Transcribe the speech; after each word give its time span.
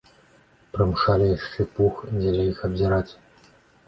Прымушалі 0.77 1.27
яшчэ 1.37 1.61
пух 1.75 2.01
дзеля 2.21 2.47
іх 2.53 2.63
абдзіраць. 2.69 3.13